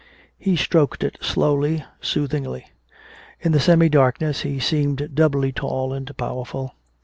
He 0.39 0.55
stroked 0.55 1.03
it 1.03 1.19
slowly, 1.21 1.85
soothingly. 2.01 2.65
In 3.39 3.51
the 3.51 3.59
semi 3.59 3.87
darkness 3.87 4.41
he 4.41 4.59
seemed 4.59 5.13
doubly 5.13 5.51
tall 5.51 5.93
and 5.93 6.09
powerful. 6.17 6.73